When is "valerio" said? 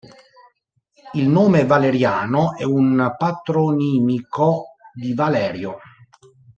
5.13-5.77